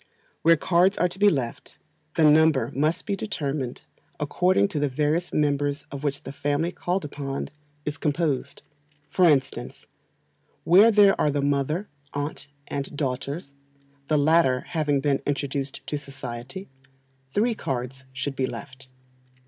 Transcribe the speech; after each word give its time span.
Where 0.41 0.57
cards 0.57 0.97
are 0.97 1.07
to 1.07 1.19
be 1.19 1.29
left, 1.29 1.77
the 2.15 2.23
number 2.23 2.71
must 2.73 3.05
be 3.05 3.15
determined 3.15 3.83
according 4.19 4.67
to 4.69 4.79
the 4.79 4.89
various 4.89 5.31
members 5.31 5.85
of 5.91 6.03
which 6.03 6.23
the 6.23 6.31
family 6.31 6.71
called 6.71 7.05
upon 7.05 7.51
is 7.85 7.99
composed. 7.99 8.63
For 9.11 9.29
instance, 9.29 9.85
where 10.63 10.89
there 10.89 11.13
are 11.21 11.29
the 11.29 11.43
mother, 11.43 11.87
aunt, 12.15 12.47
and 12.67 12.97
daughters 12.97 13.53
(the 14.07 14.17
latter 14.17 14.61
having 14.69 15.01
been 15.01 15.21
introduced 15.27 15.85
to 15.85 15.99
society), 15.99 16.67
three 17.35 17.53
cards 17.53 18.05
should 18.11 18.35
be 18.35 18.47
left. 18.47 18.87